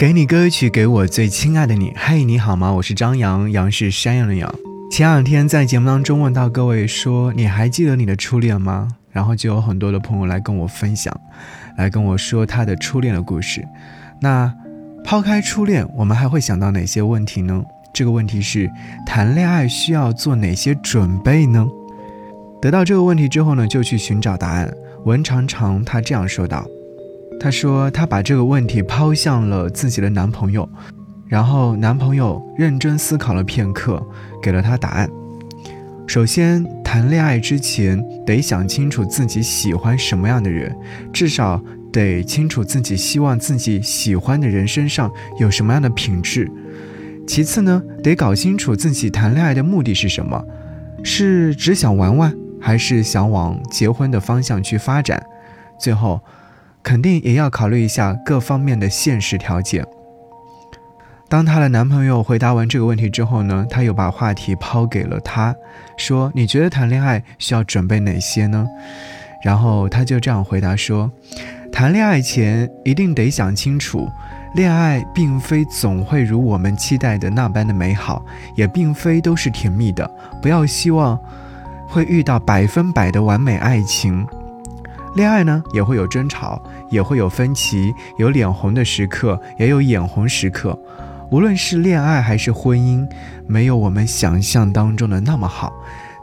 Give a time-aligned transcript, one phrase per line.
[0.00, 1.92] 给你歌曲，给我最亲爱的你。
[1.94, 2.72] 嘿，你好吗？
[2.72, 4.50] 我是张扬，杨是山羊的羊。
[4.90, 8.88] 前两天在节目当中问到各位说，你还记得你的初恋吗？
[9.10, 11.14] 然后就有很多的朋友来跟我分享，
[11.76, 13.62] 来跟我说他的初恋的故事。
[14.22, 14.50] 那
[15.04, 17.62] 抛开初恋，我们还会想到哪些问题呢？
[17.92, 18.70] 这个问题是，
[19.04, 21.68] 谈恋爱需要做哪些准备呢？
[22.62, 24.72] 得到这个问题之后呢，就去寻找答案。
[25.04, 26.64] 文长长他这样说道。
[27.40, 30.68] 她说：“她把这个问题抛向了自己的男朋友，
[31.26, 34.06] 然后男朋友认真思考了片刻，
[34.42, 35.08] 给了她答案。
[36.06, 40.76] 首先，谈恋爱之前得想清楚自己喜欢什么样的人，
[41.14, 41.58] 至少
[41.90, 46.46] 得清楚自己希望自己喜欢的人身上有什么样的品质。
[47.26, 50.44] 其次呢，得搞清楚自己谈恋爱的目的是什么，
[51.02, 55.24] 是只想玩玩，还是想往结婚的方向去发展？
[55.80, 56.20] 最后。”
[56.82, 59.86] 肯定也要考虑一下各方面的现实条件。
[61.28, 65.54] 当她的男朋友回答完这个问题之后呢，她又把话题抛给了他，
[65.96, 68.66] 说：“你觉得谈恋爱需要准备哪些呢？”
[69.44, 71.10] 然后他就这样回答说
[71.72, 74.08] ：“谈恋爱前一定得想清楚，
[74.54, 78.24] 恋爱并非总会如我们期待的那般的美好，
[78.56, 80.10] 也并非都是甜蜜的。
[80.42, 81.18] 不要希望
[81.86, 84.26] 会遇到百分百的完美爱情。”
[85.14, 90.78] 恋爱呢，也会有争吵，也会有分歧，有脸红的时刻，也有眼红时刻。
[91.30, 93.08] 无论是恋爱还是婚姻，
[93.46, 95.72] 没有我们想象当中的那么好，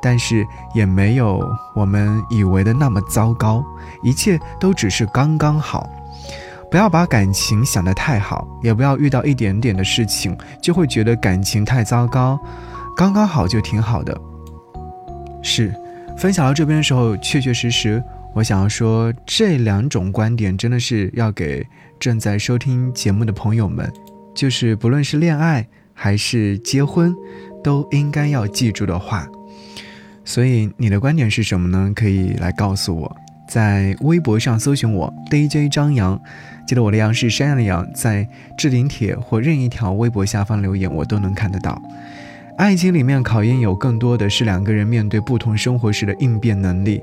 [0.00, 3.64] 但是也没有我们以为的那么糟糕。
[4.02, 5.88] 一切都只是刚刚好。
[6.70, 12.38] 不要把感情想得太好，也不要遇到一点点的事情就会觉得感情太糟糕。
[12.96, 14.16] 刚刚好就挺好的。
[15.42, 15.72] 是，
[16.16, 18.02] 分享到这边的时候，确确实实。
[18.36, 21.66] 我想要说，这两种观点真的是要给
[21.98, 23.90] 正在收听节目的朋友们，
[24.34, 27.16] 就是不论是恋爱还是结婚，
[27.64, 29.26] 都应该要记住的话。
[30.22, 31.90] 所以你的观点是什么呢？
[31.96, 33.16] 可以来告诉我，
[33.48, 36.20] 在微博上搜寻我 DJ 张扬，
[36.68, 41.80] 记得我的杨是山羊的羊，在置顶帖或任意一条微博下方留言，我都能看得到。
[42.56, 47.02] 爱情里面考验有更多的是两个人面对不同生活时的应变能力，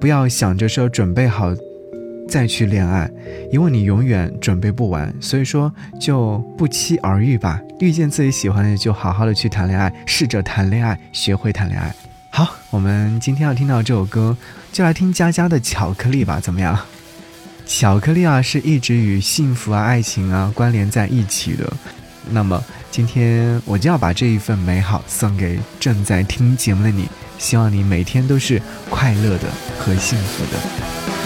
[0.00, 1.54] 不要想着说准备好
[2.28, 3.08] 再去恋爱，
[3.52, 5.14] 因为你永远准备不完。
[5.20, 11.94] 所以说就不期而遇吧，遇见自己喜欢的就好好的去谈恋爱，试着谈恋爱，学会谈恋爱。
[12.30, 14.36] 好，我们今天要听到这首歌，
[14.72, 16.76] 就来听佳佳的《巧克力》吧，怎么样？
[17.64, 21.72] 巧克力啊，是一直与幸福啊、爱情啊关联在一起的。
[22.30, 27.08] 那么今天我就要把这一份美好送给正在听节目的你，
[27.38, 31.17] 希望你每天都是快乐的和幸福的。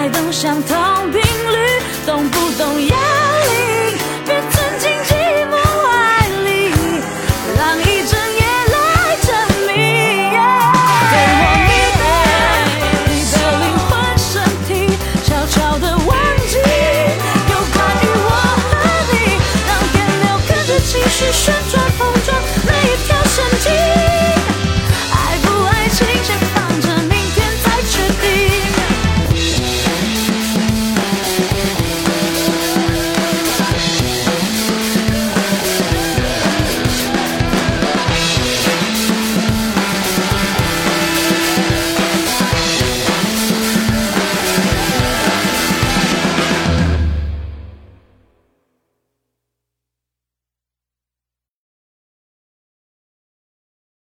[0.00, 3.09] 爱都相同频率，懂不懂？